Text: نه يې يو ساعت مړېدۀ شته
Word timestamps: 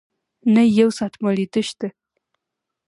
نه 0.53 0.61
يې 0.65 0.71
يو 0.79 0.89
ساعت 0.97 1.13
مړېدۀ 1.23 1.61
شته 1.67 1.87